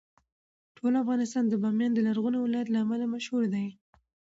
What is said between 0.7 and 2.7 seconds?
ټول افغانستان د بامیان د لرغوني ولایت